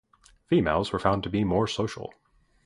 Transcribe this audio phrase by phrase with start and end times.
[0.47, 2.11] Females were found to be more social.